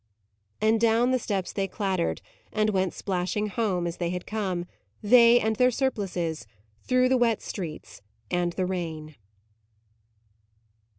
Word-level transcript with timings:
And 0.59 0.81
down 0.81 1.11
the 1.11 1.19
steps 1.19 1.53
they 1.53 1.67
clattered, 1.67 2.23
and 2.51 2.71
went 2.71 2.91
splashing 2.91 3.45
home, 3.49 3.85
as 3.85 3.97
they 3.97 4.09
had 4.09 4.25
come, 4.25 4.65
they 5.03 5.39
and 5.39 5.55
their 5.57 5.69
surplices, 5.69 6.47
through 6.81 7.07
the 7.07 7.17
wet 7.19 7.39
streets 7.39 8.01
and 8.31 8.51
the 8.53 8.65
rain. 8.65 9.15